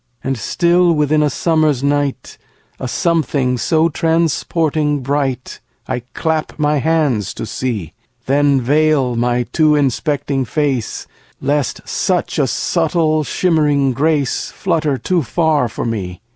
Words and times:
And 0.23 0.35
still 0.35 0.93
within 0.93 1.21
a 1.21 1.29
summer's 1.29 1.83
night 1.83 2.39
A 2.79 2.87
something 2.87 3.59
so 3.59 3.87
transporting 3.87 5.01
bright, 5.01 5.59
I 5.87 5.99
clap 6.15 6.57
my 6.57 6.77
hands 6.77 7.35
to 7.35 7.45
see; 7.45 7.93
Then 8.25 8.59
veil 8.61 9.15
my 9.15 9.43
too 9.43 9.75
inspecting 9.75 10.43
face, 10.43 11.05
Lest 11.39 11.87
such 11.87 12.39
a 12.39 12.47
subtle, 12.47 13.23
shimmering 13.23 13.91
grace 13.91 14.49
Flutter 14.49 14.97
too 14.97 15.21
far 15.21 15.69
for 15.69 15.85
me. 15.85 16.19